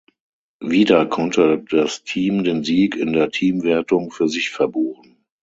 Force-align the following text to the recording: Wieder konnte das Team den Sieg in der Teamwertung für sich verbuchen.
Wieder 0.63 1.05
konnte 1.05 1.63
das 1.69 2.01
Team 2.03 2.43
den 2.43 2.63
Sieg 2.63 2.95
in 2.95 3.13
der 3.13 3.29
Teamwertung 3.29 4.09
für 4.09 4.27
sich 4.29 4.49
verbuchen. 4.49 5.23